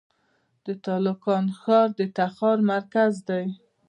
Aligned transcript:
د 0.65 0.67
تالقان 0.85 1.45
ښار 1.59 1.87
د 1.99 2.01
تخار 2.17 2.57
مرکز 2.71 3.13
دی 3.27 3.45